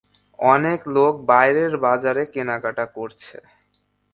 অনেক 0.39 0.79
লোক 0.95 1.13
বাইরের 1.29 1.73
বাজারে 1.85 2.23
কেনাকাটা 2.33 2.85
করছে। 2.95 3.35